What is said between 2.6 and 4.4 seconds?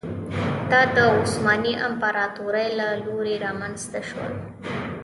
له لوري رامنځته شول.